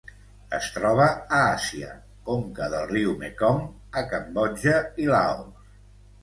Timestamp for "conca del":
2.29-2.87